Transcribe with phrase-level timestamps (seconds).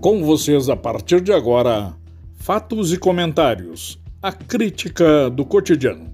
[0.00, 1.94] Com vocês a partir de agora,
[2.38, 6.09] fatos e comentários, a crítica do cotidiano.